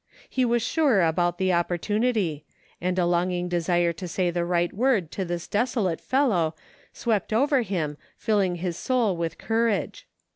[0.27, 2.41] He was sure about the oppor tunity;
[2.81, 6.55] and a longing desire to say the right word to this desolate fellow
[6.91, 10.07] swept over him filling his soul with courage.